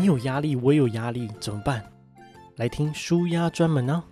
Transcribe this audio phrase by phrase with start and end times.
[0.00, 1.82] 你有压力，我有压力，怎么办？
[2.56, 4.04] 来听舒压专门呢、啊。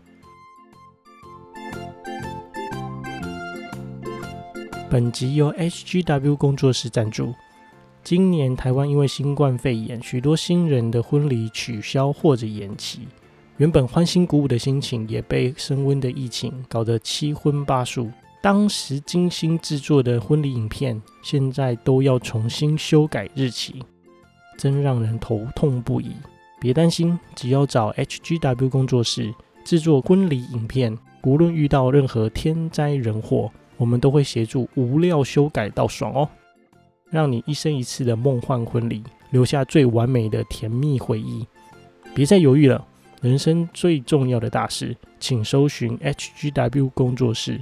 [4.90, 7.35] 本集由 HGW 工作室赞助。
[8.04, 13.08] 今年台湾因为新冠肺炎，许多新人的婚礼取消或者延期，
[13.57, 18.11] 原本欢欣鼓舞的心情也被升温的疫情搞得七荤八素。
[18.43, 23.83] 当时精心制作的婚礼影片，现在都要重新修改日期，
[24.59, 26.12] 真让人头痛不已。
[26.61, 29.33] 别担心，只要找 HGW 工作室
[29.65, 36.29] 制作婚礼影片，无论遇到任何天灾人祸，我们都会协助无料修改到爽哦，
[37.11, 41.47] 让你一生一次的梦幻婚礼留下最完美的甜蜜回忆。
[42.13, 42.85] 别再犹豫了，
[43.21, 47.61] 人生最重要的大事，请搜寻 HGW 工作室。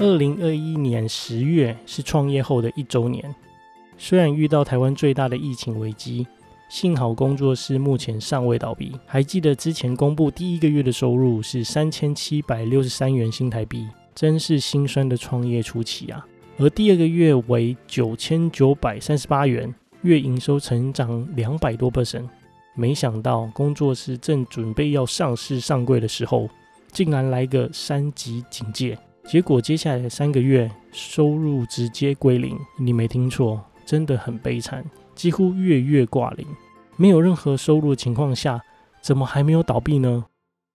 [0.00, 3.34] 二零二一年十月是创业后的一周年，
[3.96, 6.24] 虽然遇到台湾最大的疫情危机，
[6.68, 8.92] 幸好工作室目前尚未倒闭。
[9.06, 16.24] 还记得之前公布第一个月的收入是三千七百六十三元新台币，真是心酸的创业初期啊。
[16.58, 22.28] 而第二个月为九千九百三十八元，月营收成长两百多 percent。
[22.76, 26.48] 没想到工作室正准备要上市上柜的时候，
[26.92, 28.96] 竟然来个三级警戒。
[29.28, 34.82] 结果接下来三个月收入直接归零，你没听错，真的很悲惨，
[35.14, 36.46] 几乎月月挂零。
[36.96, 38.58] 没有任何收入的情况下，
[39.02, 40.24] 怎么还没有倒闭呢？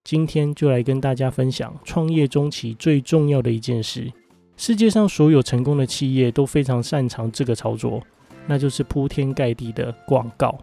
[0.03, 4.13] 今天就来跟大家分享创业中期最重要的一件事。
[4.55, 8.03] 世界上所有成功的企业都非常擅长这个操作，
[8.45, 10.55] 那就是铺天盖地的广告。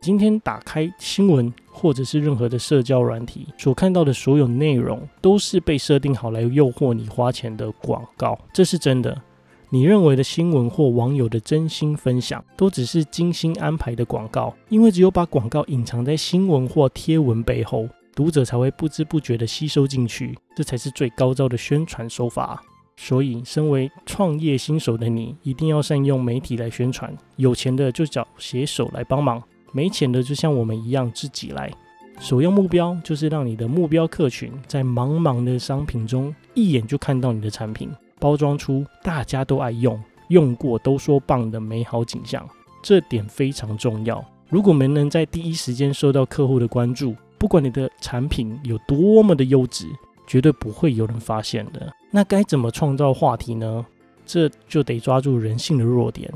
[0.00, 8.38] 今天打开新闻或者是任何的社交软体，所看到的所有内容，都是被设定好来诱惑你花钱的广告。
[8.50, 9.20] 这是真的。
[9.68, 14.54] 你认为的新闻或网友的真心分享，都只是精心安排的广告。
[14.70, 17.86] 因为只有把广告隐藏在新闻或贴文背后，
[18.16, 20.36] 读者才会不知不觉地吸收进去。
[20.56, 22.62] 这才是最高招的宣传手法。
[22.96, 27.14] 所以，身为创业新手的你，一定要善用媒体来宣传。
[27.36, 29.42] 有钱的就找写手来帮忙。
[29.72, 31.70] 没钱的就像我们一样自己来，
[32.18, 42.46] 首要目标就是让你的目标客群在茫茫的商品中一眼就看到你的产品，包装出大家都爱用、用过都说棒的美好景象。
[42.82, 44.24] 这点非常重要。
[44.48, 49.86] 如果没能在第一时间受到客户的关注，不管你的产品有多么的优质，
[50.26, 51.92] 绝对不会有人发现的。
[52.10, 53.86] 那该怎么创造话题呢？
[54.26, 56.32] 这就得抓住人性的弱点，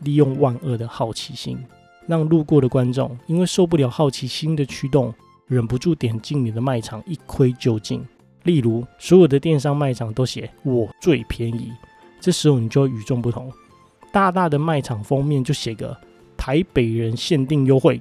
[0.00, 1.58] 利用万恶的好奇心。
[2.06, 5.12] 让路过的观众因为受不了好奇心的驱动，
[5.46, 8.04] 忍不住点进你的卖场一窥究竟。
[8.44, 11.70] 例如，所有的电商卖场都写“我最便宜”，
[12.20, 13.52] 这时候你就与众不同。
[14.10, 15.96] 大大的卖场封面就写个
[16.36, 18.00] “台北人限定优惠”，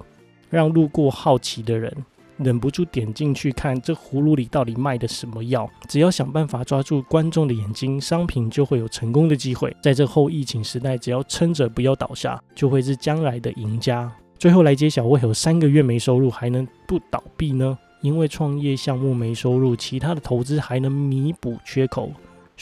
[0.49, 1.95] 让路过好奇的人。
[2.43, 5.69] 忍不住点进去看这葫芦里到底卖的什么药？
[5.87, 9.75] 只要想办法抓住观众的眼睛，商品就会有成功的机会。
[9.81, 14.11] 在这后疫情时代，只要撑着不要倒下，就会是将来的赢家。
[14.37, 17.77] 最后来揭晓，为何三个月没收入还能不倒闭呢？
[18.01, 22.11] 因为创业项目没收入，其他的投资还能弥补缺口。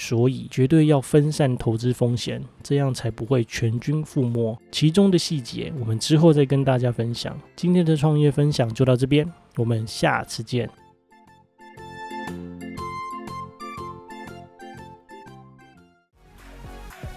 [0.02, 4.58] 所以绝对要分散投资风险，这样才不会全军覆没。
[4.72, 7.38] 其中的细节，我们之后再跟大家分享。
[7.54, 10.70] 今天的创业分享就到这边，我们下次见。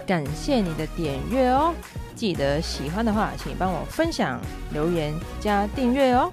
[0.05, 1.73] 感谢你的点阅哦，
[2.13, 4.41] 记得喜欢的话，请帮我分享、
[4.73, 6.29] 留言、加订阅哦。